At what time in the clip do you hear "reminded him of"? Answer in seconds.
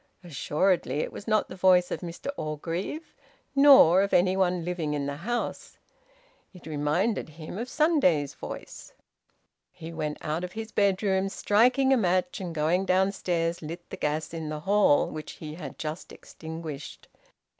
6.65-7.67